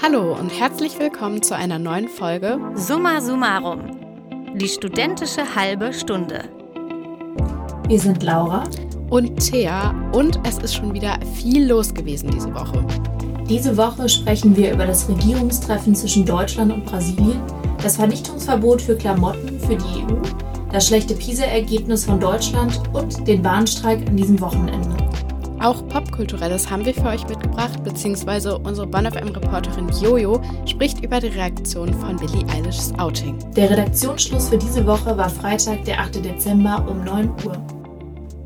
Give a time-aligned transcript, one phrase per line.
[0.00, 3.82] Hallo und herzlich willkommen zu einer neuen Folge Summa Summarum.
[4.54, 6.44] Die studentische halbe Stunde.
[7.86, 8.64] Wir sind Laura
[9.10, 12.84] und Thea und es ist schon wieder viel los gewesen diese Woche.
[13.48, 17.42] Diese Woche sprechen wir über das Regierungstreffen zwischen Deutschland und Brasilien,
[17.82, 20.16] das Vernichtungsverbot für Klamotten für die EU,
[20.72, 24.96] das schlechte PISA-Ergebnis von Deutschland und den Bahnstreik an diesem Wochenende.
[25.62, 31.94] Auch Popkulturelles haben wir für euch mitgebracht, beziehungsweise unsere BonfM-Reporterin Jojo spricht über die Reaktion
[31.94, 33.38] von Billie Eilish's Outing.
[33.54, 36.16] Der Redaktionsschluss für diese Woche war Freitag, der 8.
[36.24, 37.64] Dezember um 9 Uhr.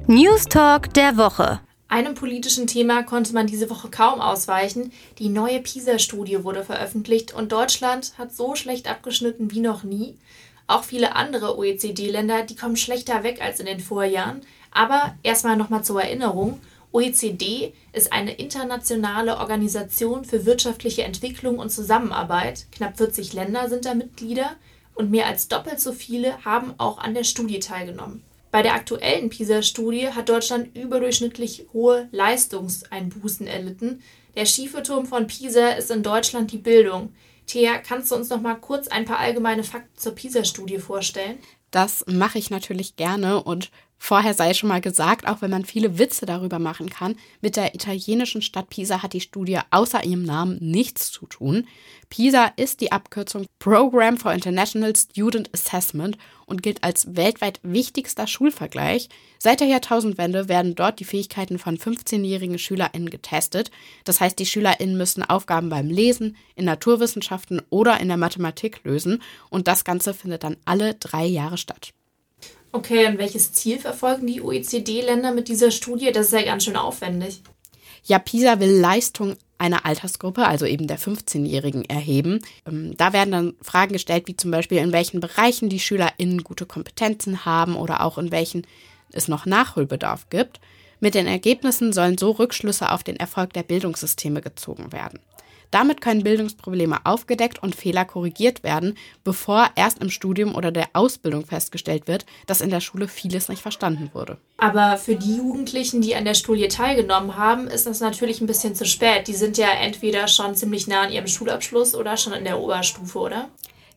[0.07, 1.61] News Talk der Woche.
[1.89, 4.93] Einem politischen Thema konnte man diese Woche kaum ausweichen.
[5.19, 10.19] Die neue PISA-Studie wurde veröffentlicht und Deutschland hat so schlecht abgeschnitten wie noch nie.
[10.67, 14.43] Auch viele andere OECD-Länder, die kommen schlechter weg als in den Vorjahren.
[14.71, 16.61] Aber erstmal nochmal zur Erinnerung.
[16.97, 22.69] OECD ist eine internationale Organisation für wirtschaftliche Entwicklung und Zusammenarbeit.
[22.73, 24.57] Knapp 40 Länder sind da Mitglieder
[24.95, 28.25] und mehr als doppelt so viele haben auch an der Studie teilgenommen.
[28.51, 34.01] Bei der aktuellen PISA-Studie hat Deutschland überdurchschnittlich hohe Leistungseinbußen erlitten.
[34.35, 37.13] Der schiefe Turm von Pisa ist in Deutschland die Bildung.
[37.47, 41.37] Thea, kannst du uns noch mal kurz ein paar allgemeine Fakten zur PISA-Studie vorstellen?
[41.71, 45.99] Das mache ich natürlich gerne und Vorher sei schon mal gesagt, auch wenn man viele
[45.99, 50.59] Witze darüber machen kann, mit der italienischen Stadt Pisa hat die Studie außer ihrem Namen
[50.61, 51.67] nichts zu tun.
[52.11, 59.09] PISA ist die Abkürzung Program for International Student Assessment und gilt als weltweit wichtigster Schulvergleich.
[59.39, 63.71] Seit der Jahrtausendwende werden dort die Fähigkeiten von 15-jährigen SchülerInnen getestet.
[64.05, 69.23] Das heißt, die SchülerInnen müssen Aufgaben beim Lesen, in Naturwissenschaften oder in der Mathematik lösen
[69.51, 71.93] und das Ganze findet dann alle drei Jahre statt.
[72.77, 76.13] Okay, und welches Ziel verfolgen die OECD-Länder mit dieser Studie?
[76.13, 77.41] Das ist ja ganz schön aufwendig.
[78.05, 82.41] Ja, PISA will Leistung einer Altersgruppe, also eben der 15-Jährigen, erheben.
[82.67, 86.67] Ähm, da werden dann Fragen gestellt, wie zum Beispiel, in welchen Bereichen die SchülerInnen gute
[86.67, 88.67] Kompetenzen haben oder auch in welchen
[89.11, 90.61] es noch Nachholbedarf gibt.
[91.01, 95.19] Mit den Ergebnissen sollen so Rückschlüsse auf den Erfolg der Bildungssysteme gezogen werden.
[95.71, 101.45] Damit können Bildungsprobleme aufgedeckt und Fehler korrigiert werden, bevor erst im Studium oder der Ausbildung
[101.45, 104.39] festgestellt wird, dass in der Schule vieles nicht verstanden wurde.
[104.59, 108.75] Aber für die Jugendlichen, die an der Studie teilgenommen haben, ist das natürlich ein bisschen
[108.75, 109.29] zu spät.
[109.29, 113.19] Die sind ja entweder schon ziemlich nah an ihrem Schulabschluss oder schon in der Oberstufe,
[113.19, 113.49] oder?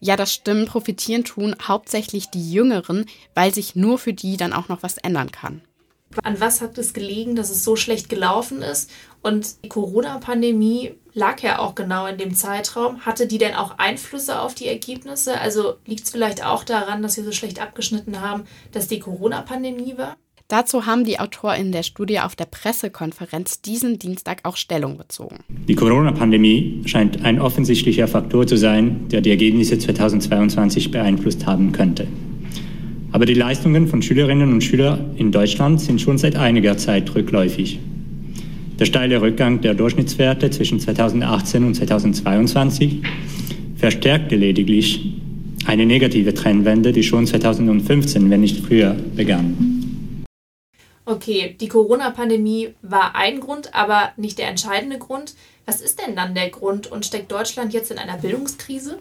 [0.02, 0.70] Ja, das stimmt.
[0.70, 5.32] Profitieren tun hauptsächlich die Jüngeren, weil sich nur für die dann auch noch was ändern
[5.32, 5.62] kann.
[6.24, 8.90] An was hat es gelegen, dass es so schlecht gelaufen ist?
[9.22, 13.06] Und die Corona-Pandemie lag ja auch genau in dem Zeitraum.
[13.06, 15.40] Hatte die denn auch Einflüsse auf die Ergebnisse?
[15.40, 19.98] Also liegt es vielleicht auch daran, dass wir so schlecht abgeschnitten haben, dass die Corona-Pandemie
[19.98, 20.16] war?
[20.48, 25.44] Dazu haben die AutorInnen der Studie auf der Pressekonferenz diesen Dienstag auch Stellung bezogen.
[25.48, 32.08] Die Corona-Pandemie scheint ein offensichtlicher Faktor zu sein, der die Ergebnisse 2022 beeinflusst haben könnte.
[33.12, 37.80] Aber die Leistungen von Schülerinnen und Schülern in Deutschland sind schon seit einiger Zeit rückläufig.
[38.80, 43.02] Der steile Rückgang der Durchschnittswerte zwischen 2018 und 2022
[43.76, 45.20] verstärkte lediglich
[45.66, 50.26] eine negative Trendwende, die schon 2015, wenn nicht früher, begann.
[51.06, 55.34] Okay, die Corona-Pandemie war ein Grund, aber nicht der entscheidende Grund.
[55.66, 59.00] Was ist denn dann der Grund und steckt Deutschland jetzt in einer Bildungskrise?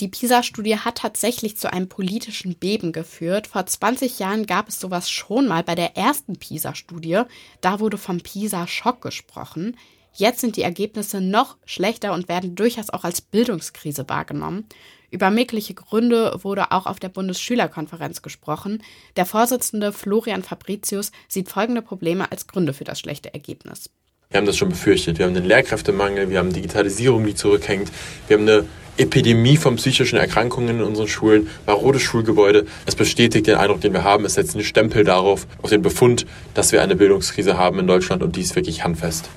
[0.00, 3.48] Die PISA-Studie hat tatsächlich zu einem politischen Beben geführt.
[3.48, 7.22] Vor 20 Jahren gab es sowas schon mal bei der ersten PISA-Studie.
[7.60, 9.76] Da wurde vom PISA-Schock gesprochen.
[10.14, 14.66] Jetzt sind die Ergebnisse noch schlechter und werden durchaus auch als Bildungskrise wahrgenommen.
[15.10, 18.82] Über mögliche Gründe wurde auch auf der Bundesschülerkonferenz gesprochen.
[19.16, 23.90] Der Vorsitzende Florian Fabricius sieht folgende Probleme als Gründe für das schlechte Ergebnis.
[24.30, 25.18] Wir haben das schon befürchtet.
[25.18, 27.90] Wir haben den Lehrkräftemangel, wir haben Digitalisierung, die zurückhängt,
[28.26, 28.66] wir haben eine
[28.98, 32.66] Epidemie von psychischen Erkrankungen in unseren Schulen, marode Schulgebäude.
[32.84, 34.26] Es bestätigt den Eindruck, den wir haben.
[34.26, 38.22] Es setzt einen Stempel darauf, auf den Befund, dass wir eine Bildungskrise haben in Deutschland
[38.22, 39.30] und die ist wirklich handfest.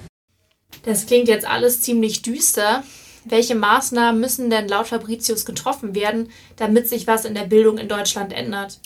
[0.84, 2.84] Das klingt jetzt alles ziemlich düster.
[3.24, 7.88] Welche Maßnahmen müssen denn laut Fabricius getroffen werden, damit sich was in der Bildung in
[7.88, 8.80] Deutschland ändert?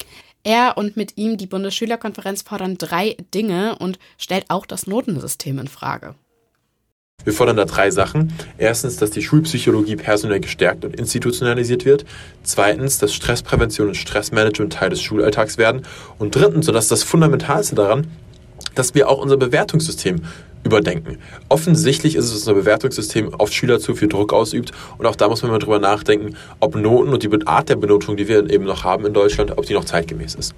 [0.46, 5.68] Er und mit ihm die Bundesschülerkonferenz fordern drei Dinge und stellt auch das Notensystem in
[5.68, 6.14] Frage.
[7.24, 8.32] Wir fordern da drei Sachen.
[8.60, 12.06] Erstens, dass die Schulpsychologie personell gestärkt und institutionalisiert wird.
[12.44, 15.82] Zweitens, dass Stressprävention und Stressmanagement Teil des Schulalltags werden.
[16.20, 18.12] Und drittens, und das ist das Fundamentalste daran,
[18.76, 20.22] dass wir auch unser Bewertungssystem
[20.66, 21.20] überdenken.
[21.48, 25.30] Offensichtlich ist es, dass unser Bewertungssystem auf Schüler zu viel Druck ausübt und auch da
[25.30, 28.66] muss man mal drüber nachdenken, ob Noten und die Art der Benotung, die wir eben
[28.66, 30.56] noch haben in Deutschland, ob die noch zeitgemäß ist.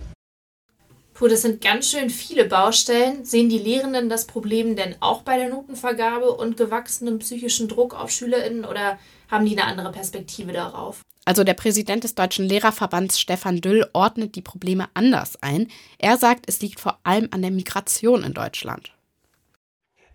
[1.13, 3.25] Puh, das sind ganz schön viele Baustellen.
[3.25, 8.11] Sehen die Lehrenden das Problem denn auch bei der Notenvergabe und gewachsenem psychischen Druck auf
[8.11, 8.99] SchülerInnen oder
[9.29, 11.01] haben die eine andere Perspektive darauf?
[11.25, 15.67] Also der Präsident des Deutschen Lehrerverbands Stefan Düll ordnet die Probleme anders ein.
[15.97, 18.93] Er sagt, es liegt vor allem an der Migration in Deutschland.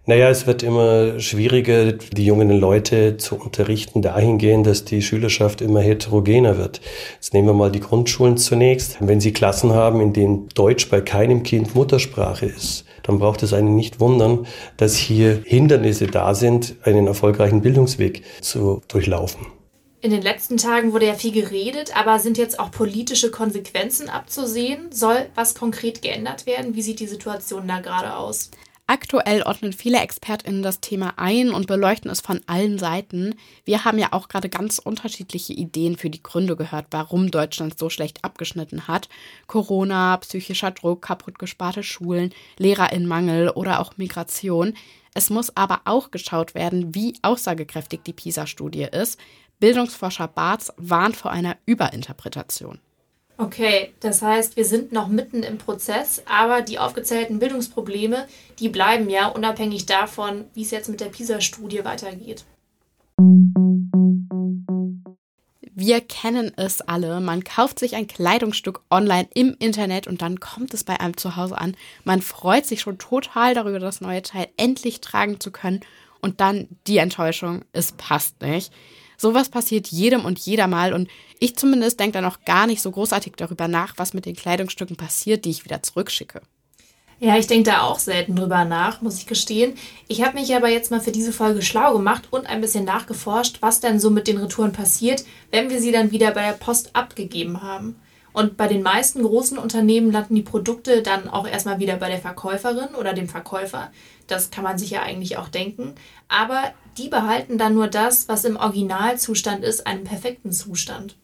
[0.05, 5.81] Naja, es wird immer schwieriger, die jungen Leute zu unterrichten, dahingehend, dass die Schülerschaft immer
[5.81, 6.81] heterogener wird.
[7.15, 8.97] Jetzt nehmen wir mal die Grundschulen zunächst.
[8.99, 13.53] Wenn Sie Klassen haben, in denen Deutsch bei keinem Kind Muttersprache ist, dann braucht es
[13.53, 19.47] einen nicht wundern, dass hier Hindernisse da sind, einen erfolgreichen Bildungsweg zu durchlaufen.
[20.01, 24.91] In den letzten Tagen wurde ja viel geredet, aber sind jetzt auch politische Konsequenzen abzusehen?
[24.91, 26.75] Soll was konkret geändert werden?
[26.75, 28.51] Wie sieht die Situation da gerade aus?
[28.89, 33.37] Aktuell ordnen viele ExpertInnen das Thema ein und beleuchten es von allen Seiten.
[33.65, 37.89] Wir haben ja auch gerade ganz unterschiedliche Ideen für die Gründe gehört, warum Deutschland so
[37.89, 39.09] schlecht abgeschnitten hat.
[39.47, 44.75] Corona, psychischer Druck, kaputt gesparte Schulen, LehrerInnenmangel oder auch Migration.
[45.15, 49.19] Es muss aber auch geschaut werden, wie aussagekräftig die PISA-Studie ist.
[49.61, 52.81] Bildungsforscher Barth warnt vor einer Überinterpretation.
[53.43, 58.29] Okay, das heißt, wir sind noch mitten im Prozess, aber die aufgezählten Bildungsprobleme,
[58.61, 62.45] die bleiben ja unabhängig davon, wie es jetzt mit der PISA-Studie weitergeht.
[65.75, 67.19] Wir kennen es alle.
[67.21, 71.35] Man kauft sich ein Kleidungsstück online im Internet und dann kommt es bei einem zu
[71.35, 71.77] Hause an.
[72.05, 75.81] Man freut sich schon total darüber, das neue Teil endlich tragen zu können.
[76.21, 78.73] Und dann die Enttäuschung, es passt nicht.
[79.23, 81.09] Sowas passiert jedem und jeder mal und
[81.39, 84.97] ich zumindest denke da noch gar nicht so großartig darüber nach, was mit den Kleidungsstücken
[84.97, 86.43] passiert, die ich wieder zurückschicke.
[87.21, 89.75] Ja, ich denke da auch selten drüber nach, muss ich gestehen.
[90.09, 93.59] Ich habe mich aber jetzt mal für diese Folge schlau gemacht und ein bisschen nachgeforscht,
[93.61, 96.97] was denn so mit den Retouren passiert, wenn wir sie dann wieder bei der Post
[96.97, 97.95] abgegeben haben.
[98.33, 102.21] Und bei den meisten großen Unternehmen landen die Produkte dann auch erstmal wieder bei der
[102.21, 103.91] Verkäuferin oder dem Verkäufer.
[104.27, 105.95] Das kann man sich ja eigentlich auch denken.
[106.29, 111.17] Aber die behalten dann nur das, was im Originalzustand ist, einem perfekten Zustand.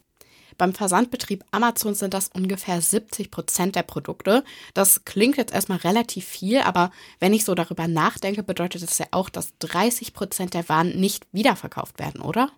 [0.59, 4.43] Beim Versandbetrieb Amazon sind das ungefähr 70 Prozent der Produkte.
[4.75, 6.91] Das klingt jetzt erstmal relativ viel, aber
[7.21, 11.29] wenn ich so darüber nachdenke, bedeutet das ja auch, dass 30 Prozent der Waren nicht
[11.31, 12.51] wiederverkauft werden, oder?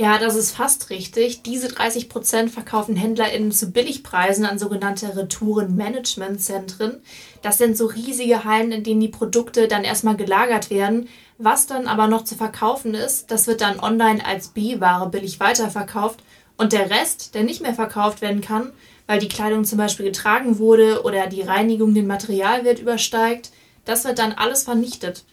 [0.00, 1.42] Ja, das ist fast richtig.
[1.42, 7.02] Diese 30 Prozent verkaufen HändlerInnen zu Billigpreisen an sogenannte Retouren-Management-Zentren.
[7.42, 11.08] Das sind so riesige Hallen, in denen die Produkte dann erstmal gelagert werden.
[11.36, 16.22] Was dann aber noch zu verkaufen ist, das wird dann online als B-Ware billig weiterverkauft.
[16.56, 18.70] Und der Rest, der nicht mehr verkauft werden kann,
[19.08, 23.50] weil die Kleidung zum Beispiel getragen wurde oder die Reinigung den Materialwert übersteigt,
[23.84, 25.24] das wird dann alles vernichtet.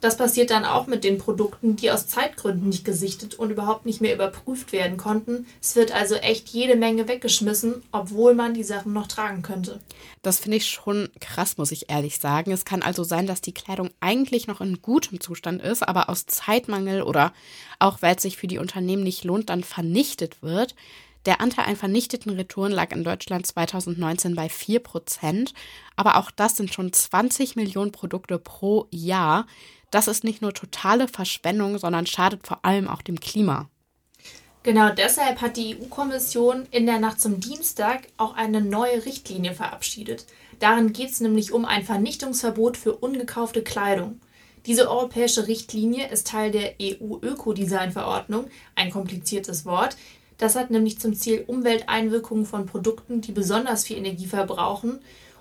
[0.00, 4.00] Das passiert dann auch mit den Produkten, die aus Zeitgründen nicht gesichtet und überhaupt nicht
[4.00, 5.46] mehr überprüft werden konnten.
[5.60, 9.80] Es wird also echt jede Menge weggeschmissen, obwohl man die Sachen noch tragen könnte.
[10.22, 12.50] Das finde ich schon krass, muss ich ehrlich sagen.
[12.50, 16.26] Es kann also sein, dass die Kleidung eigentlich noch in gutem Zustand ist, aber aus
[16.26, 17.32] Zeitmangel oder
[17.78, 20.74] auch weil es sich für die Unternehmen nicht lohnt, dann vernichtet wird.
[21.26, 25.52] Der Anteil an vernichteten Retouren lag in Deutschland 2019 bei 4 Prozent,
[25.94, 29.46] aber auch das sind schon 20 Millionen Produkte pro Jahr.
[29.90, 33.68] Das ist nicht nur totale Verschwendung, sondern schadet vor allem auch dem Klima.
[34.62, 40.26] Genau deshalb hat die EU-Kommission in der Nacht zum Dienstag auch eine neue Richtlinie verabschiedet.
[40.58, 44.20] Darin geht es nämlich um ein Vernichtungsverbot für ungekaufte Kleidung.
[44.66, 49.96] Diese europäische Richtlinie ist Teil der EU-Ökodesign-Verordnung, ein kompliziertes Wort.
[50.40, 54.98] Das hat nämlich zum Ziel, Umwelteinwirkungen von Produkten, die besonders viel Energie verbrauchen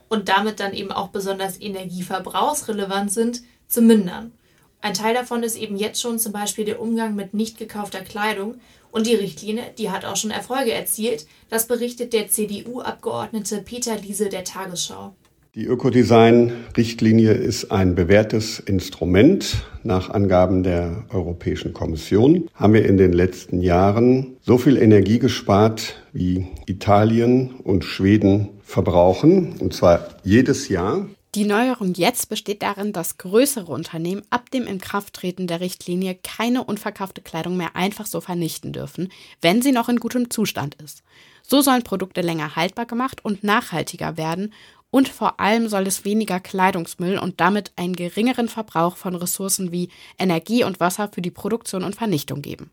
[0.09, 4.33] und damit dann eben auch besonders energieverbrauchsrelevant sind, zu mindern.
[4.81, 8.59] Ein Teil davon ist eben jetzt schon zum Beispiel der Umgang mit nicht gekaufter Kleidung.
[8.91, 11.27] Und die Richtlinie, die hat auch schon Erfolge erzielt.
[11.49, 15.13] Das berichtet der CDU-Abgeordnete Peter Liese der Tagesschau.
[15.59, 19.57] Die Ökodesign-Richtlinie ist ein bewährtes Instrument.
[19.83, 26.01] Nach Angaben der Europäischen Kommission haben wir in den letzten Jahren so viel Energie gespart,
[26.13, 31.07] wie Italien und Schweden verbrauchen, und zwar jedes Jahr.
[31.35, 37.21] Die Neuerung jetzt besteht darin, dass größere Unternehmen ab dem Inkrafttreten der Richtlinie keine unverkaufte
[37.21, 39.11] Kleidung mehr einfach so vernichten dürfen,
[39.41, 41.03] wenn sie noch in gutem Zustand ist.
[41.43, 44.53] So sollen Produkte länger haltbar gemacht und nachhaltiger werden
[44.91, 49.89] und vor allem soll es weniger Kleidungsmüll und damit einen geringeren Verbrauch von Ressourcen wie
[50.17, 52.71] Energie und Wasser für die Produktion und Vernichtung geben.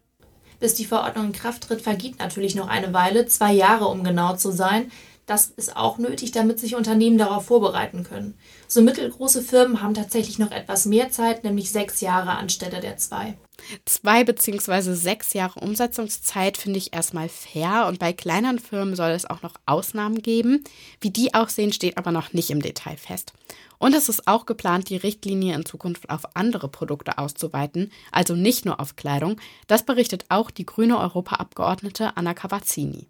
[0.59, 4.37] Bis die Verordnung in Kraft tritt, vergeht natürlich noch eine Weile, zwei Jahre um genau
[4.37, 4.91] zu sein.
[5.27, 8.39] Das ist auch nötig, damit sich Unternehmen darauf vorbereiten können.
[8.69, 13.37] So mittelgroße Firmen haben tatsächlich noch etwas mehr Zeit, nämlich sechs Jahre anstelle der zwei.
[13.85, 19.25] Zwei beziehungsweise sechs Jahre Umsetzungszeit finde ich erstmal fair und bei kleineren Firmen soll es
[19.25, 20.65] auch noch Ausnahmen geben.
[21.01, 23.33] Wie die aussehen, steht aber noch nicht im Detail fest.
[23.79, 28.65] Und es ist auch geplant, die Richtlinie in Zukunft auf andere Produkte auszuweiten, also nicht
[28.65, 29.41] nur auf Kleidung.
[29.67, 33.07] Das berichtet auch die grüne Europaabgeordnete Anna Cavazzini.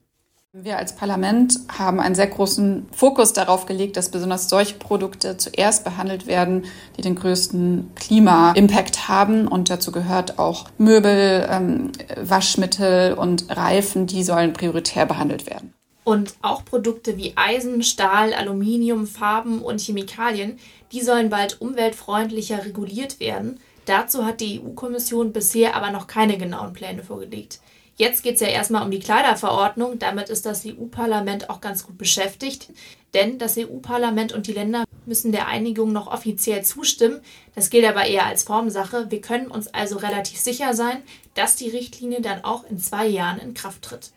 [0.62, 5.84] Wir als Parlament haben einen sehr großen Fokus darauf gelegt, dass besonders solche Produkte zuerst
[5.84, 6.64] behandelt werden,
[6.96, 9.48] die den größten Klima-Impact haben.
[9.48, 15.74] Und dazu gehört auch Möbel, ähm, Waschmittel und Reifen, die sollen prioritär behandelt werden.
[16.04, 20.58] Und auch Produkte wie Eisen, Stahl, Aluminium, Farben und Chemikalien,
[20.90, 23.60] die sollen bald umweltfreundlicher reguliert werden.
[23.84, 27.60] Dazu hat die EU-Kommission bisher aber noch keine genauen Pläne vorgelegt.
[27.98, 29.98] Jetzt geht es ja erstmal um die Kleiderverordnung.
[29.98, 32.68] Damit ist das EU-Parlament auch ganz gut beschäftigt.
[33.14, 37.20] Denn das EU-Parlament und die Länder müssen der Einigung noch offiziell zustimmen.
[37.54, 39.10] Das gilt aber eher als Formsache.
[39.10, 41.02] Wir können uns also relativ sicher sein,
[41.34, 44.10] dass die Richtlinie dann auch in zwei Jahren in Kraft tritt.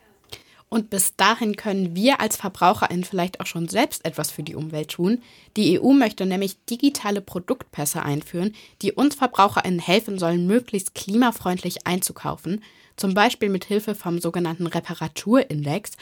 [0.68, 4.90] Und bis dahin können wir als VerbraucherInnen vielleicht auch schon selbst etwas für die Umwelt
[4.90, 5.20] tun.
[5.56, 12.62] Die EU möchte nämlich digitale Produktpässe einführen, die uns VerbraucherInnen helfen sollen, möglichst klimafreundlich einzukaufen.
[12.96, 15.92] Zum Beispiel mit Hilfe vom sogenannten Reparaturindex.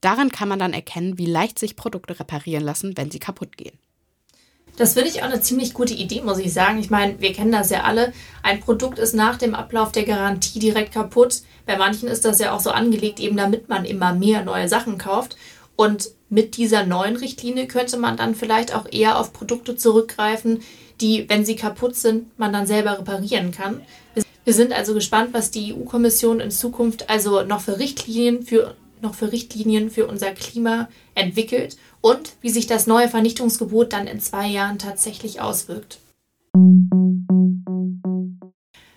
[0.00, 3.78] Daran kann man dann erkennen, wie leicht sich Produkte reparieren lassen, wenn sie kaputt gehen.
[4.76, 6.80] Das finde ich auch eine ziemlich gute Idee, muss ich sagen.
[6.80, 8.12] Ich meine, wir kennen das ja alle.
[8.42, 11.42] Ein Produkt ist nach dem Ablauf der Garantie direkt kaputt.
[11.64, 14.98] Bei manchen ist das ja auch so angelegt, eben damit man immer mehr neue Sachen
[14.98, 15.36] kauft.
[15.76, 20.62] Und mit dieser neuen Richtlinie könnte man dann vielleicht auch eher auf Produkte zurückgreifen,
[21.00, 23.80] die, wenn sie kaputt sind, man dann selber reparieren kann.
[24.44, 29.14] Wir sind also gespannt, was die EU-Kommission in Zukunft also noch für Richtlinien für noch
[29.14, 34.46] für Richtlinien für unser Klima entwickelt und wie sich das neue Vernichtungsgebot dann in zwei
[34.46, 35.98] Jahren tatsächlich auswirkt.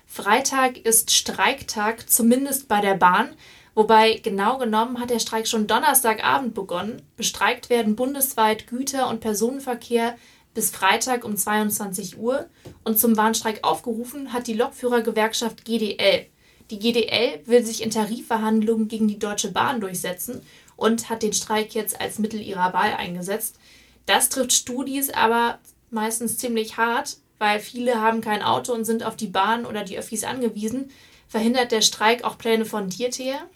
[0.06, 3.30] Freitag ist Streiktag, zumindest bei der Bahn.
[3.75, 7.01] Wobei genau genommen hat der Streik schon Donnerstagabend begonnen.
[7.16, 10.16] Bestreikt werden bundesweit Güter- und Personenverkehr
[10.58, 12.48] bis Freitag um 22 Uhr.
[12.84, 16.26] Und zum Warnstreik aufgerufen hat die Lokführergewerkschaft GDL.
[16.72, 20.42] Die GDL will sich in Tarifverhandlungen gegen die Deutsche Bahn durchsetzen
[20.76, 23.60] und hat den Streik jetzt als Mittel ihrer Wahl eingesetzt.
[24.08, 25.60] Das trifft Studis aber
[25.92, 30.00] meistens ziemlich hart, weil viele haben kein Auto und sind auf die Bahn oder die
[30.00, 30.90] Öffis angewiesen.
[31.28, 33.48] Verhindert der Streik auch Pläne von dir, Thea?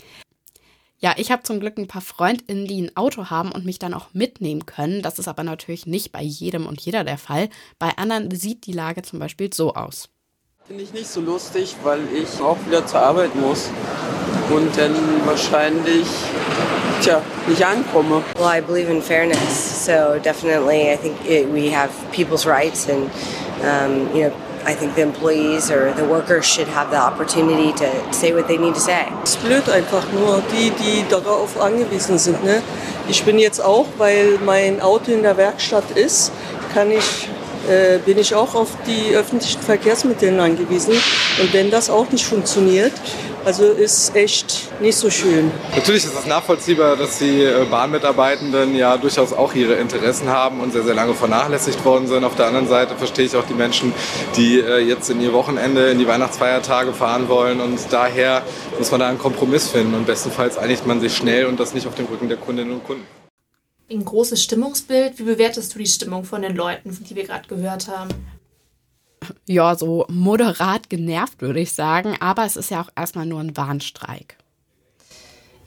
[1.03, 3.96] Ja, ich habe zum Glück ein paar Freundinnen, die ein Auto haben und mich dann
[3.96, 5.01] auch mitnehmen können.
[5.01, 7.50] Das ist aber natürlich nicht bei jedem und jeder der Fall.
[7.79, 10.10] Bei anderen sieht die Lage zum Beispiel so aus.
[10.67, 13.72] Finde ich nicht so lustig, weil ich auch wieder zur Arbeit muss
[14.53, 16.05] und dann wahrscheinlich
[17.01, 18.22] tja, nicht ankomme.
[18.36, 23.10] Well, I believe in fairness, so definitely I think it, we have people's rights and
[23.63, 24.34] um, you know
[24.67, 28.57] I think the employees or the workers should have the opportunity to say what they
[28.57, 29.07] need to say.
[29.23, 32.43] Es ist blöd einfach nur, die, die darauf angewiesen sind.
[32.43, 32.61] Ne?
[33.07, 36.31] Ich bin jetzt auch, weil mein Auto in der Werkstatt ist,
[36.73, 37.29] kann ich
[37.69, 40.93] äh, bin ich auch auf die öffentlichen Verkehrsmittel angewiesen.
[41.39, 42.93] Und wenn das auch nicht funktioniert,
[43.45, 45.51] also ist echt nicht so schön.
[45.75, 50.74] Natürlich ist es nachvollziehbar, dass die äh, Bahnmitarbeitenden ja durchaus auch ihre Interessen haben und
[50.74, 52.24] sehr, sehr lange vernachlässigt worden sind.
[52.24, 53.93] Auf der anderen Seite verstehe ich auch die Menschen,
[54.36, 57.62] die äh, jetzt in ihr Wochenende, in die Weihnachtsfeiertage fahren wollen.
[57.62, 58.43] Und daher
[58.77, 59.93] muss man da einen Kompromiss finden.
[59.93, 62.83] Und bestenfalls einigt man sich schnell und das nicht auf dem Rücken der Kundinnen und
[62.83, 63.05] Kunden
[63.89, 65.19] ein großes Stimmungsbild.
[65.19, 68.10] Wie bewertest du die Stimmung von den Leuten, die wir gerade gehört haben?
[69.47, 72.15] Ja, so moderat genervt, würde ich sagen.
[72.19, 74.37] Aber es ist ja auch erstmal nur ein Warnstreik.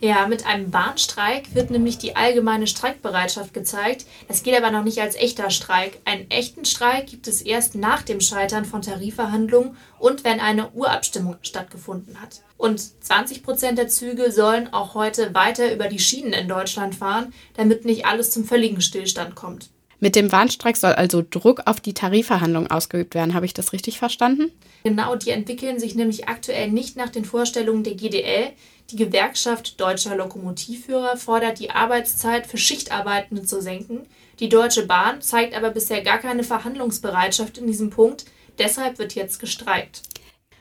[0.01, 4.05] Ja, mit einem Warnstreik wird nämlich die allgemeine Streikbereitschaft gezeigt.
[4.27, 5.99] Das geht aber noch nicht als echter Streik.
[6.03, 11.37] Einen echten Streik gibt es erst nach dem Scheitern von Tarifverhandlungen und wenn eine Urabstimmung
[11.41, 12.41] stattgefunden hat.
[12.57, 17.33] Und 20 Prozent der Züge sollen auch heute weiter über die Schienen in Deutschland fahren,
[17.55, 19.69] damit nicht alles zum völligen Stillstand kommt.
[20.05, 23.33] Mit dem Warnstreik soll also Druck auf die Tarifverhandlungen ausgeübt werden.
[23.33, 24.51] Habe ich das richtig verstanden?
[24.83, 28.51] Genau, die entwickeln sich nämlich aktuell nicht nach den Vorstellungen der GDL.
[28.91, 34.01] Die Gewerkschaft Deutscher Lokomotivführer fordert, die Arbeitszeit für Schichtarbeitende zu senken.
[34.39, 38.25] Die Deutsche Bahn zeigt aber bisher gar keine Verhandlungsbereitschaft in diesem Punkt.
[38.59, 40.03] Deshalb wird jetzt gestreikt.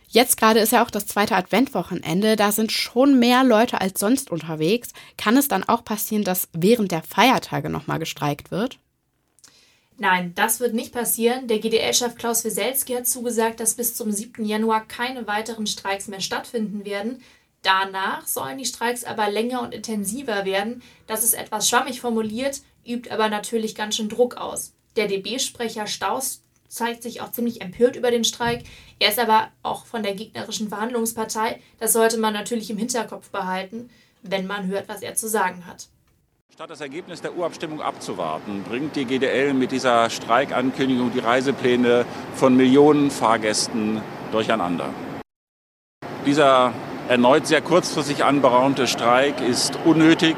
[0.09, 2.37] Jetzt gerade ist ja auch das zweite Adventwochenende.
[2.37, 4.95] Da sind schon mehr Leute als sonst unterwegs.
[5.19, 8.79] Kann es dann auch passieren, dass während der Feiertage nochmal gestreikt wird?
[9.97, 11.47] Nein, das wird nicht passieren.
[11.47, 14.45] Der GDL-Chef Klaus Wieselski hat zugesagt, dass bis zum 7.
[14.45, 17.23] Januar keine weiteren Streiks mehr stattfinden werden.
[17.63, 20.83] Danach sollen die Streiks aber länger und intensiver werden.
[21.07, 24.73] Das ist etwas schwammig formuliert, übt aber natürlich ganz schön Druck aus.
[24.97, 28.65] Der DB-Sprecher Staus zeigt sich auch ziemlich empört über den Streik.
[28.99, 31.61] Er ist aber auch von der gegnerischen Verhandlungspartei.
[31.79, 33.91] Das sollte man natürlich im Hinterkopf behalten,
[34.23, 35.89] wenn man hört, was er zu sagen hat.
[36.55, 42.05] Statt das Ergebnis der Urabstimmung abzuwarten, bringt die GDL mit dieser Streikankündigung die Reisepläne
[42.37, 44.91] von Millionen Fahrgästen durcheinander.
[46.25, 46.73] Dieser
[47.09, 50.37] erneut sehr kurzfristig anberaunte Streik ist unnötig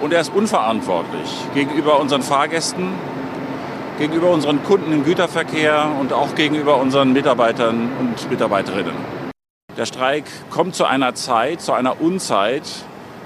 [0.00, 2.92] und er ist unverantwortlich gegenüber unseren Fahrgästen,
[3.98, 8.94] gegenüber unseren Kunden im Güterverkehr und auch gegenüber unseren Mitarbeitern und Mitarbeiterinnen.
[9.76, 12.62] Der Streik kommt zu einer Zeit, zu einer Unzeit,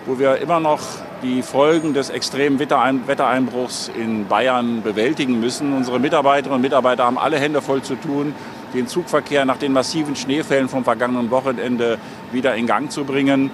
[0.07, 0.81] wo wir immer noch
[1.23, 5.73] die Folgen des extremen Wettereinbruchs in Bayern bewältigen müssen.
[5.73, 8.35] Unsere Mitarbeiterinnen und Mitarbeiter haben alle Hände voll zu tun,
[8.75, 11.99] den Zugverkehr nach den massiven Schneefällen vom vergangenen Wochenende
[12.33, 13.51] wieder in Gang zu bringen.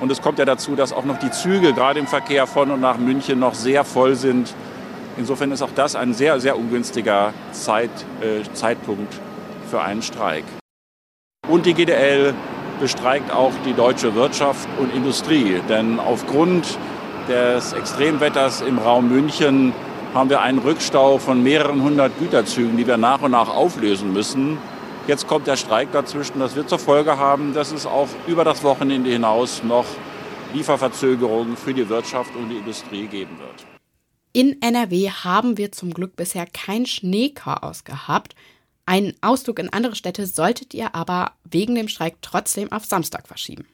[0.00, 2.80] Und es kommt ja dazu, dass auch noch die Züge gerade im Verkehr von und
[2.80, 4.52] nach München noch sehr voll sind.
[5.16, 9.14] Insofern ist auch das ein sehr, sehr ungünstiger Zeit, äh, Zeitpunkt
[9.70, 10.44] für einen Streik.
[11.48, 12.34] Und die GDL
[12.80, 15.60] bestreikt auch die deutsche Wirtschaft und Industrie.
[15.68, 16.78] Denn aufgrund
[17.28, 19.72] des Extremwetters im Raum München
[20.14, 24.58] haben wir einen Rückstau von mehreren hundert Güterzügen, die wir nach und nach auflösen müssen.
[25.06, 26.38] Jetzt kommt der Streik dazwischen.
[26.38, 29.86] Das wird zur Folge haben, dass es auch über das Wochenende hinaus noch
[30.54, 33.66] Lieferverzögerungen für die Wirtschaft und die Industrie geben wird.
[34.32, 38.34] In NRW haben wir zum Glück bisher kein Schneechaos gehabt.
[38.86, 43.66] Einen Ausflug in andere Städte solltet ihr aber wegen dem Streik trotzdem auf Samstag verschieben.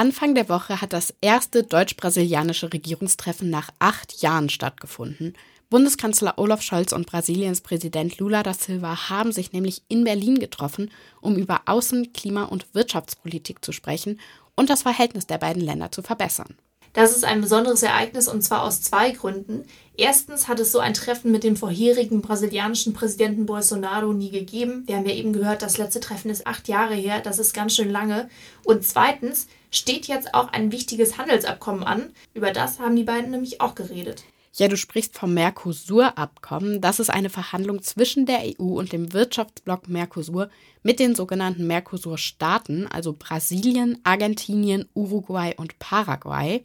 [0.00, 5.34] Anfang der Woche hat das erste deutsch-brasilianische Regierungstreffen nach acht Jahren stattgefunden.
[5.68, 10.90] Bundeskanzler Olaf Scholz und Brasiliens Präsident Lula da Silva haben sich nämlich in Berlin getroffen,
[11.20, 14.18] um über Außen-, Klima- und Wirtschaftspolitik zu sprechen
[14.56, 16.56] und das Verhältnis der beiden Länder zu verbessern.
[16.94, 19.64] Das ist ein besonderes Ereignis und zwar aus zwei Gründen.
[19.98, 24.84] Erstens hat es so ein Treffen mit dem vorherigen brasilianischen Präsidenten Bolsonaro nie gegeben.
[24.86, 27.76] Wir haben ja eben gehört, das letzte Treffen ist acht Jahre her, das ist ganz
[27.76, 28.30] schön lange.
[28.64, 32.12] Und zweitens steht jetzt auch ein wichtiges Handelsabkommen an.
[32.34, 34.24] Über das haben die beiden nämlich auch geredet.
[34.52, 36.80] Ja, du sprichst vom Mercosur-Abkommen.
[36.80, 40.50] Das ist eine Verhandlung zwischen der EU und dem Wirtschaftsblock Mercosur
[40.82, 46.64] mit den sogenannten Mercosur-Staaten, also Brasilien, Argentinien, Uruguay und Paraguay.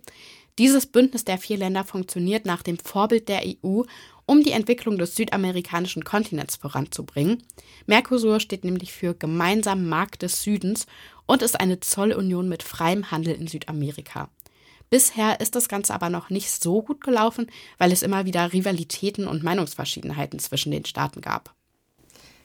[0.58, 3.84] Dieses Bündnis der vier Länder funktioniert nach dem Vorbild der EU,
[4.26, 7.44] um die Entwicklung des südamerikanischen Kontinents voranzubringen.
[7.86, 10.86] Mercosur steht nämlich für gemeinsamen Markt des Südens
[11.26, 14.30] und ist eine Zollunion mit freiem Handel in Südamerika.
[14.90, 19.28] Bisher ist das Ganze aber noch nicht so gut gelaufen, weil es immer wieder Rivalitäten
[19.28, 21.54] und Meinungsverschiedenheiten zwischen den Staaten gab.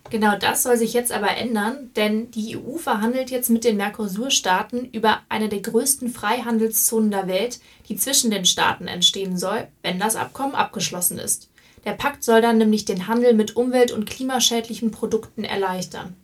[0.08, 4.86] Genau das soll sich jetzt aber ändern, denn die EU verhandelt jetzt mit den Mercosur-Staaten
[4.86, 10.16] über eine der größten Freihandelszonen der Welt, die zwischen den Staaten entstehen soll, wenn das
[10.16, 11.50] Abkommen abgeschlossen ist.
[11.84, 16.14] Der Pakt soll dann nämlich den Handel mit umwelt- und klimaschädlichen Produkten erleichtern.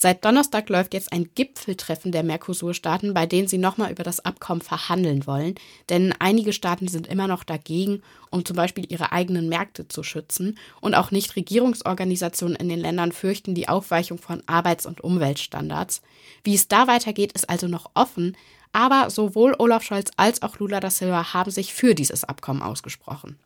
[0.00, 4.60] Seit Donnerstag läuft jetzt ein Gipfeltreffen der Mercosur-Staaten, bei denen sie nochmal über das Abkommen
[4.60, 5.56] verhandeln wollen.
[5.88, 10.56] Denn einige Staaten sind immer noch dagegen, um zum Beispiel ihre eigenen Märkte zu schützen.
[10.80, 16.00] Und auch Nichtregierungsorganisationen in den Ländern fürchten die Aufweichung von Arbeits- und Umweltstandards.
[16.44, 18.36] Wie es da weitergeht, ist also noch offen.
[18.70, 23.36] Aber sowohl Olaf Scholz als auch Lula da Silva haben sich für dieses Abkommen ausgesprochen.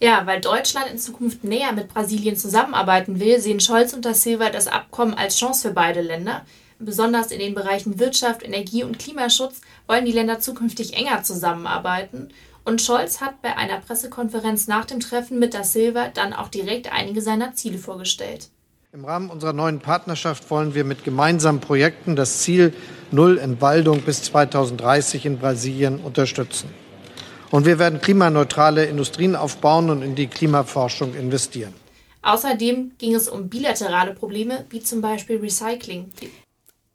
[0.00, 4.50] Ja, weil Deutschland in Zukunft näher mit Brasilien zusammenarbeiten will, sehen Scholz und da Silva
[4.50, 6.44] das Abkommen als Chance für beide Länder.
[6.78, 12.28] Besonders in den Bereichen Wirtschaft, Energie und Klimaschutz wollen die Länder zukünftig enger zusammenarbeiten.
[12.64, 16.92] Und Scholz hat bei einer Pressekonferenz nach dem Treffen mit da Silva dann auch direkt
[16.92, 18.50] einige seiner Ziele vorgestellt.
[18.92, 22.74] Im Rahmen unserer neuen Partnerschaft wollen wir mit gemeinsamen Projekten das Ziel
[23.10, 26.68] Null Entwaldung bis 2030 in Brasilien unterstützen.
[27.50, 31.74] Und wir werden klimaneutrale Industrien aufbauen und in die Klimaforschung investieren.
[32.22, 36.10] Außerdem ging es um bilaterale Probleme, wie zum Beispiel Recycling.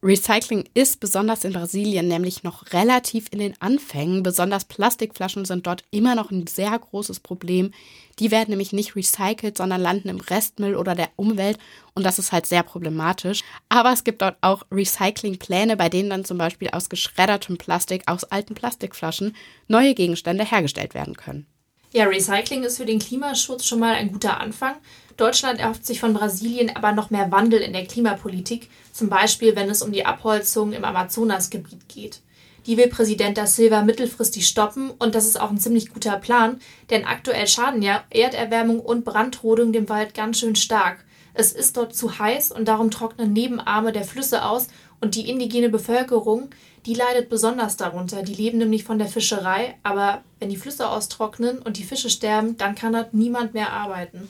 [0.03, 4.23] Recycling ist besonders in Brasilien nämlich noch relativ in den Anfängen.
[4.23, 7.71] Besonders Plastikflaschen sind dort immer noch ein sehr großes Problem.
[8.17, 11.59] Die werden nämlich nicht recycelt, sondern landen im Restmüll oder der Umwelt
[11.93, 13.43] und das ist halt sehr problematisch.
[13.69, 18.23] Aber es gibt dort auch Recyclingpläne, bei denen dann zum Beispiel aus geschreddertem Plastik, aus
[18.23, 19.35] alten Plastikflaschen
[19.67, 21.45] neue Gegenstände hergestellt werden können.
[21.93, 24.75] Ja, Recycling ist für den Klimaschutz schon mal ein guter Anfang.
[25.17, 29.69] Deutschland erhofft sich von Brasilien aber noch mehr Wandel in der Klimapolitik, zum Beispiel wenn
[29.69, 32.21] es um die Abholzung im Amazonasgebiet geht.
[32.65, 36.61] Die will Präsident da Silva mittelfristig stoppen und das ist auch ein ziemlich guter Plan,
[36.89, 41.03] denn aktuell schaden ja Erderwärmung und Brandrodung dem Wald ganz schön stark.
[41.33, 44.67] Es ist dort zu heiß und darum trocknen Nebenarme der Flüsse aus
[45.01, 46.51] und die indigene Bevölkerung,
[46.85, 48.23] die leidet besonders darunter.
[48.23, 52.57] Die leben nämlich von der Fischerei, aber wenn die Flüsse austrocknen und die Fische sterben,
[52.57, 54.27] dann kann dort niemand mehr arbeiten.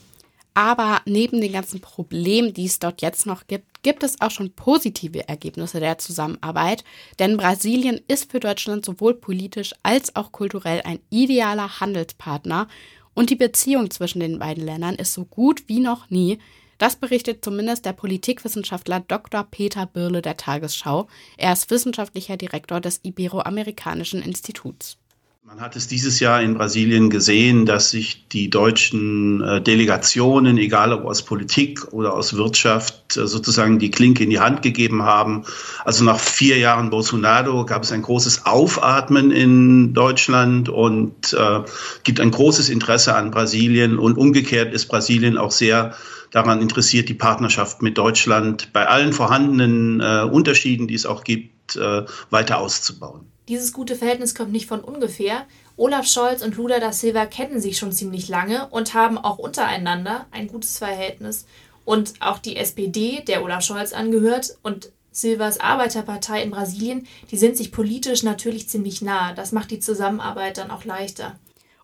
[0.54, 4.52] Aber neben den ganzen Problemen, die es dort jetzt noch gibt, gibt es auch schon
[4.52, 6.84] positive Ergebnisse der Zusammenarbeit.
[7.20, 12.68] Denn Brasilien ist für Deutschland sowohl politisch als auch kulturell ein idealer Handelspartner.
[13.14, 16.38] Und die Beziehung zwischen den beiden Ländern ist so gut wie noch nie.
[16.82, 19.44] Das berichtet zumindest der Politikwissenschaftler Dr.
[19.44, 21.08] Peter Birle der Tagesschau.
[21.38, 24.98] Er ist wissenschaftlicher Direktor des Iberoamerikanischen Instituts.
[25.44, 30.94] Man hat es dieses Jahr in Brasilien gesehen, dass sich die deutschen äh, Delegationen, egal
[30.94, 35.44] ob aus Politik oder aus Wirtschaft, äh, sozusagen die Klinke in die Hand gegeben haben.
[35.84, 41.62] Also nach vier Jahren Bolsonaro gab es ein großes Aufatmen in Deutschland und äh,
[42.04, 43.98] gibt ein großes Interesse an Brasilien.
[43.98, 45.96] Und umgekehrt ist Brasilien auch sehr
[46.30, 51.78] daran interessiert, die Partnerschaft mit Deutschland bei allen vorhandenen äh, Unterschieden, die es auch gibt,
[51.78, 53.32] äh, weiter auszubauen.
[53.52, 55.46] Dieses gute Verhältnis kommt nicht von ungefähr.
[55.76, 60.26] Olaf Scholz und Lula da Silva kennen sich schon ziemlich lange und haben auch untereinander
[60.32, 61.46] ein gutes Verhältnis.
[61.84, 67.58] Und auch die SPD, der Olaf Scholz angehört, und Silvas Arbeiterpartei in Brasilien, die sind
[67.58, 69.34] sich politisch natürlich ziemlich nah.
[69.34, 71.38] Das macht die Zusammenarbeit dann auch leichter.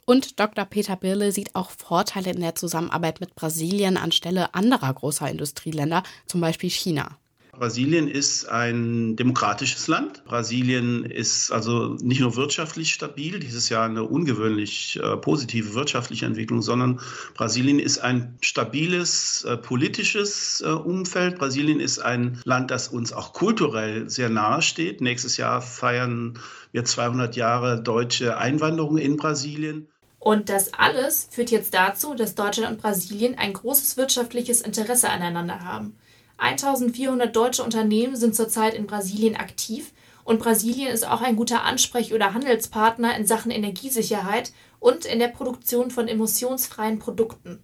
[0.06, 0.63] Und Dr.
[0.63, 6.39] Peter Birle sieht auch Vorteile in der Zusammenarbeit mit Brasilien anstelle anderer großer Industrieländer, zum
[6.39, 7.17] Beispiel China.
[7.58, 10.24] Brasilien ist ein demokratisches Land.
[10.26, 16.62] Brasilien ist also nicht nur wirtschaftlich stabil, dieses Jahr eine ungewöhnlich äh, positive wirtschaftliche Entwicklung,
[16.62, 17.00] sondern
[17.34, 21.39] Brasilien ist ein stabiles äh, politisches äh, Umfeld.
[21.39, 25.02] Brasilien ist ein Land, das uns auch kulturell sehr nahe steht.
[25.02, 26.39] Nächstes Jahr feiern
[26.72, 29.88] wir 200 Jahre deutsche Einwanderung in Brasilien.
[30.20, 35.63] Und das alles führt jetzt dazu, dass Deutschland und Brasilien ein großes wirtschaftliches Interesse aneinander
[35.63, 35.96] haben.
[36.38, 39.91] 1400 deutsche Unternehmen sind zurzeit in Brasilien aktiv
[40.23, 45.30] und Brasilien ist auch ein guter Ansprech- oder Handelspartner in Sachen Energiesicherheit und in der
[45.30, 47.60] Produktion von emissionsfreien Produkten.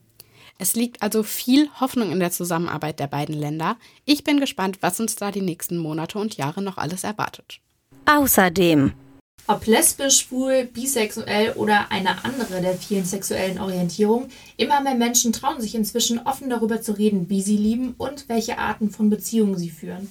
[0.60, 3.78] Es liegt also viel Hoffnung in der Zusammenarbeit der beiden Länder.
[4.06, 7.60] Ich bin gespannt, was uns da die nächsten Monate und Jahre noch alles erwartet.
[8.06, 8.94] Außerdem
[9.48, 15.62] ob lesbisch, schwul, bisexuell oder eine andere der vielen sexuellen Orientierungen, immer mehr Menschen trauen
[15.62, 19.70] sich inzwischen offen darüber zu reden, wie sie lieben und welche Arten von Beziehungen sie
[19.70, 20.10] führen.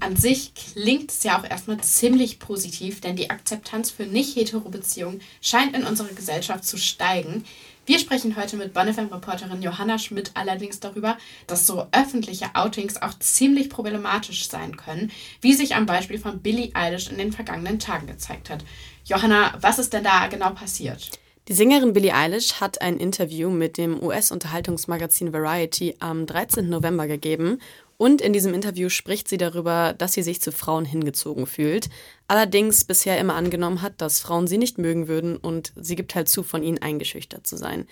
[0.00, 5.76] An sich klingt es ja auch erstmal ziemlich positiv, denn die Akzeptanz für nicht-hetero-Beziehungen scheint
[5.76, 7.44] in unserer Gesellschaft zu steigen.
[7.88, 13.70] Wir sprechen heute mit Bonifem-Reporterin Johanna Schmidt allerdings darüber, dass so öffentliche Outings auch ziemlich
[13.70, 18.50] problematisch sein können, wie sich am Beispiel von Billie Eilish in den vergangenen Tagen gezeigt
[18.50, 18.62] hat.
[19.06, 21.18] Johanna, was ist denn da genau passiert?
[21.48, 26.68] Die Sängerin Billie Eilish hat ein Interview mit dem US-Unterhaltungsmagazin Variety am 13.
[26.68, 27.62] November gegeben
[27.96, 31.88] und in diesem Interview spricht sie darüber, dass sie sich zu Frauen hingezogen fühlt,
[32.26, 36.28] allerdings bisher immer angenommen hat, dass Frauen sie nicht mögen würden und sie gibt halt
[36.28, 37.86] zu, von ihnen eingeschüchtert zu sein.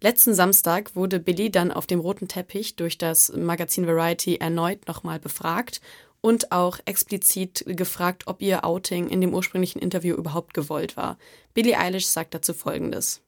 [0.00, 5.20] Letzten Samstag wurde Billy dann auf dem roten Teppich durch das Magazin Variety erneut nochmal
[5.20, 5.82] befragt
[6.24, 11.18] und auch explizit gefragt, ob ihr Outing in dem ursprünglichen Interview überhaupt gewollt war.
[11.52, 13.20] Billie Eilish sagt dazu folgendes.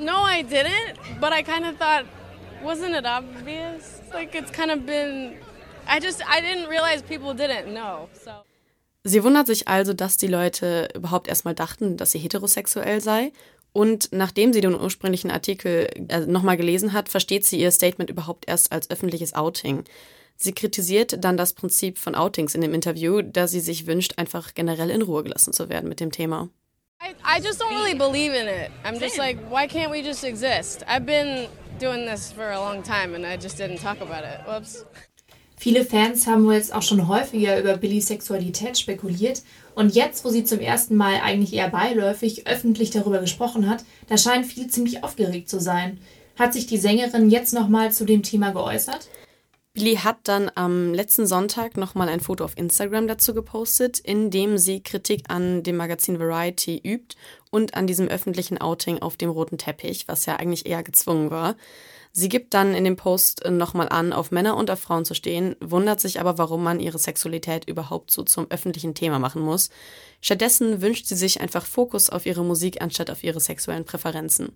[0.00, 2.06] No, I didn't, but I kind of thought
[2.64, 4.00] wasn't it obvious?
[4.14, 5.34] Like it's kind of been
[5.86, 8.08] I just I didn't realize people didn't know.
[8.24, 8.30] So
[9.04, 13.30] Sie wundert sich also, dass die Leute überhaupt erstmal dachten, dass sie heterosexuell sei.
[13.74, 18.48] Und nachdem sie den ursprünglichen Artikel äh, nochmal gelesen hat, versteht sie ihr Statement überhaupt
[18.48, 19.84] erst als öffentliches Outing.
[20.36, 24.54] Sie kritisiert dann das Prinzip von Outings in dem Interview, da sie sich wünscht, einfach
[24.54, 26.50] generell in Ruhe gelassen zu werden mit dem Thema.
[27.02, 28.70] I, I just don't really believe in it.
[28.84, 30.84] I'm just like, why can't we just exist?
[30.88, 34.40] I've been doing this for a long time and I just didn't talk about it.
[34.46, 34.84] Whoops.
[35.58, 39.42] Viele Fans haben wohl jetzt auch schon häufiger über Billys Sexualität spekuliert
[39.74, 44.18] und jetzt, wo sie zum ersten Mal eigentlich eher beiläufig öffentlich darüber gesprochen hat, da
[44.18, 45.98] scheint viel ziemlich aufgeregt zu sein.
[46.38, 49.08] Hat sich die Sängerin jetzt nochmal zu dem Thema geäußert?
[49.76, 54.56] Billy hat dann am letzten Sonntag nochmal ein Foto auf Instagram dazu gepostet, in dem
[54.56, 57.14] sie Kritik an dem Magazin Variety übt
[57.50, 61.56] und an diesem öffentlichen Outing auf dem roten Teppich, was ja eigentlich eher gezwungen war.
[62.10, 65.56] Sie gibt dann in dem Post nochmal an, auf Männer und auf Frauen zu stehen,
[65.60, 69.68] wundert sich aber, warum man ihre Sexualität überhaupt so zum öffentlichen Thema machen muss.
[70.22, 74.52] Stattdessen wünscht sie sich einfach Fokus auf ihre Musik anstatt auf ihre sexuellen Präferenzen.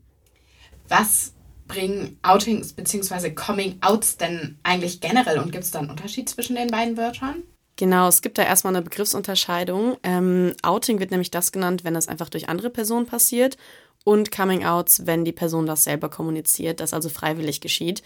[0.89, 1.35] Was
[1.71, 3.31] bringen Outings bzw.
[3.31, 7.45] Coming-Outs denn eigentlich generell und gibt es da einen Unterschied zwischen den beiden Wörtern?
[7.77, 9.97] Genau, es gibt da erstmal eine Begriffsunterscheidung.
[10.03, 13.57] Ähm, Outing wird nämlich das genannt, wenn es einfach durch andere Personen passiert
[14.05, 18.03] und Coming Outs, wenn die Person das selber kommuniziert, das also freiwillig geschieht.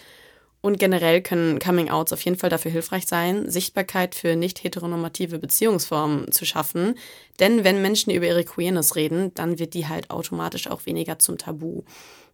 [0.61, 6.33] Und generell können Coming-Outs auf jeden Fall dafür hilfreich sein, Sichtbarkeit für nicht heteronormative Beziehungsformen
[6.33, 6.95] zu schaffen.
[7.39, 11.37] Denn wenn Menschen über ihre Queerness reden, dann wird die halt automatisch auch weniger zum
[11.37, 11.83] Tabu.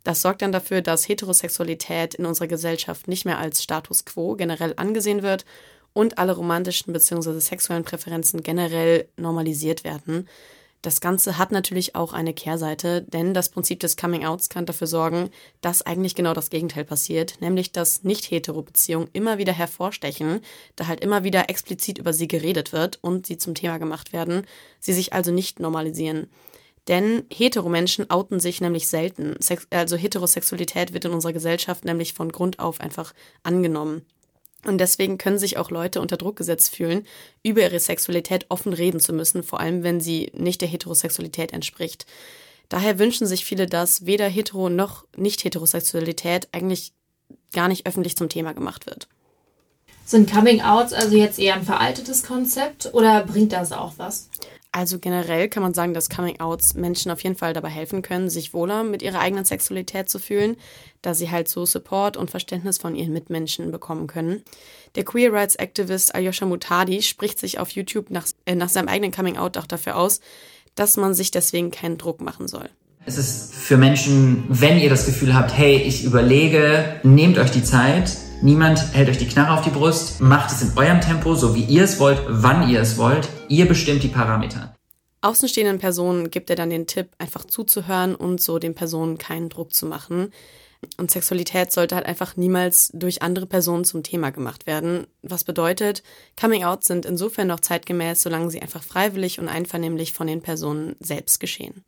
[0.05, 4.75] Das sorgt dann dafür, dass Heterosexualität in unserer Gesellschaft nicht mehr als Status quo generell
[4.77, 5.45] angesehen wird
[5.93, 7.39] und alle romantischen bzw.
[7.41, 10.27] sexuellen Präferenzen generell normalisiert werden.
[10.83, 15.29] Das Ganze hat natürlich auch eine Kehrseite, denn das Prinzip des Coming-Outs kann dafür sorgen,
[15.61, 20.41] dass eigentlich genau das Gegenteil passiert, nämlich dass Nicht-Hetero-Beziehungen immer wieder hervorstechen,
[20.77, 24.47] da halt immer wieder explizit über sie geredet wird und sie zum Thema gemacht werden,
[24.79, 26.31] sie sich also nicht normalisieren.
[26.91, 29.37] Denn Hetero-Menschen outen sich nämlich selten.
[29.39, 34.05] Sex also Heterosexualität wird in unserer Gesellschaft nämlich von Grund auf einfach angenommen.
[34.67, 37.07] Und deswegen können sich auch Leute unter Druck gesetzt fühlen,
[37.45, 42.07] über ihre Sexualität offen reden zu müssen, vor allem wenn sie nicht der Heterosexualität entspricht.
[42.69, 46.93] Daher wünschen sich viele, dass weder Hetero noch Nicht-Heterosexualität eigentlich
[47.53, 49.07] gar nicht öffentlich zum Thema gemacht wird.
[50.05, 54.29] Sind Coming-Outs also jetzt eher ein veraltetes Konzept oder bringt das auch was?
[54.73, 58.55] Also generell kann man sagen, dass Coming-Outs Menschen auf jeden Fall dabei helfen können, sich
[58.55, 60.57] wohler mit ihrer eigenen Sexualität zu fühlen,
[61.03, 64.45] da sie halt so Support und Verständnis von ihren Mitmenschen bekommen können.
[64.95, 69.11] Der Queer Rights Activist Alyosha Mutadi spricht sich auf YouTube nach, äh, nach seinem eigenen
[69.11, 70.21] Coming-Out auch dafür aus,
[70.77, 72.71] dass man sich deswegen keinen Druck machen soll.
[73.07, 77.65] Es ist für Menschen, wenn ihr das Gefühl habt, hey, ich überlege, nehmt euch die
[77.65, 80.19] Zeit, Niemand hält euch die Knarre auf die Brust.
[80.21, 83.29] Macht es in eurem Tempo, so wie ihr es wollt, wann ihr es wollt.
[83.49, 84.75] Ihr bestimmt die Parameter.
[85.21, 89.75] Außenstehenden Personen gibt er dann den Tipp, einfach zuzuhören und so den Personen keinen Druck
[89.75, 90.33] zu machen.
[90.97, 95.07] Und Sexualität sollte halt einfach niemals durch andere Personen zum Thema gemacht werden.
[95.21, 96.03] Was bedeutet,
[96.41, 101.41] Coming-out sind insofern noch zeitgemäß, solange sie einfach freiwillig und einvernehmlich von den Personen selbst
[101.41, 101.85] geschehen.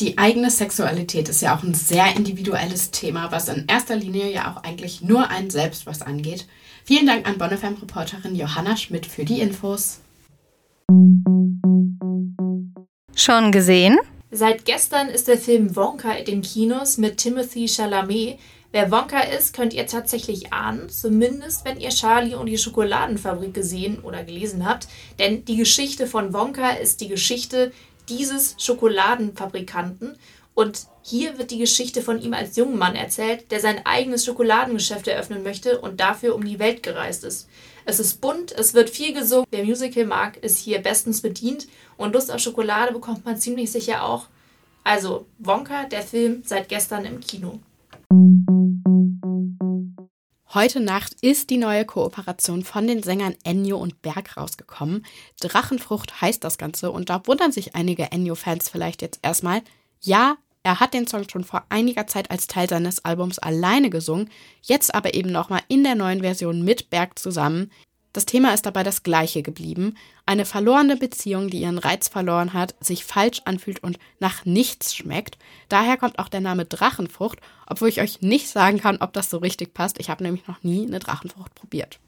[0.00, 4.52] Die eigene Sexualität ist ja auch ein sehr individuelles Thema, was in erster Linie ja
[4.52, 6.46] auch eigentlich nur einen selbst was angeht.
[6.84, 10.00] Vielen Dank an Bonnefem-Reporterin Johanna Schmidt für die Infos.
[13.14, 13.98] Schon gesehen?
[14.30, 18.38] Seit gestern ist der Film Wonka in den Kinos mit Timothy Chalamet.
[18.72, 24.00] Wer Wonka ist, könnt ihr tatsächlich ahnen, zumindest wenn ihr Charlie und die Schokoladenfabrik gesehen
[24.00, 24.88] oder gelesen habt.
[25.18, 27.72] Denn die Geschichte von Wonka ist die Geschichte
[28.08, 30.16] dieses Schokoladenfabrikanten.
[30.54, 35.08] Und hier wird die Geschichte von ihm als jungen Mann erzählt, der sein eigenes Schokoladengeschäft
[35.08, 37.48] eröffnen möchte und dafür um die Welt gereist ist.
[37.84, 39.46] Es ist bunt, es wird viel gesungen.
[39.52, 44.04] Der Musical mag ist hier bestens bedient und Lust auf Schokolade bekommt man ziemlich sicher
[44.04, 44.26] auch.
[44.84, 47.60] Also Wonka, der Film, seit gestern im Kino.
[50.54, 55.06] Heute Nacht ist die neue Kooperation von den Sängern Ennio und Berg rausgekommen.
[55.40, 59.62] Drachenfrucht heißt das Ganze und da wundern sich einige Ennio-Fans vielleicht jetzt erstmal.
[60.02, 64.28] Ja, er hat den Song schon vor einiger Zeit als Teil seines Albums alleine gesungen,
[64.60, 67.70] jetzt aber eben nochmal in der neuen Version mit Berg zusammen.
[68.12, 69.96] Das Thema ist dabei das gleiche geblieben.
[70.26, 75.38] Eine verlorene Beziehung, die ihren Reiz verloren hat, sich falsch anfühlt und nach nichts schmeckt.
[75.68, 79.38] Daher kommt auch der Name Drachenfrucht, obwohl ich euch nicht sagen kann, ob das so
[79.38, 79.98] richtig passt.
[79.98, 82.00] Ich habe nämlich noch nie eine Drachenfrucht probiert.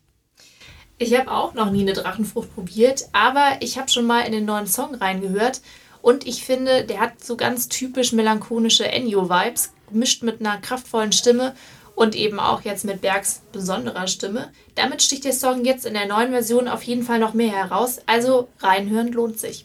[0.98, 4.44] Ich habe auch noch nie eine Drachenfrucht probiert, aber ich habe schon mal in den
[4.44, 5.60] neuen Song reingehört
[6.02, 11.54] und ich finde, der hat so ganz typisch melancholische Ennio-Vibes, gemischt mit einer kraftvollen Stimme
[11.94, 14.50] und eben auch jetzt mit Bergs besonderer Stimme.
[14.74, 18.00] Damit sticht der Song jetzt in der neuen Version auf jeden Fall noch mehr heraus,
[18.06, 19.64] also reinhören lohnt sich.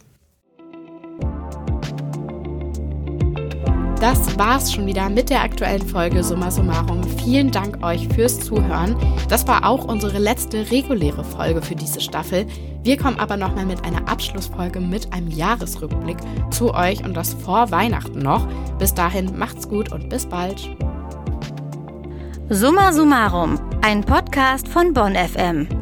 [4.00, 7.04] Das war's schon wieder mit der aktuellen Folge Summa Summarum.
[7.18, 8.96] Vielen Dank euch fürs Zuhören.
[9.28, 12.48] Das war auch unsere letzte reguläre Folge für diese Staffel.
[12.82, 16.18] Wir kommen aber nochmal mit einer Abschlussfolge mit einem Jahresrückblick
[16.50, 18.48] zu euch und das vor Weihnachten noch.
[18.78, 20.70] Bis dahin macht's gut und bis bald.
[22.52, 25.79] Summa Summarum, ein Podcast von Bonn FM.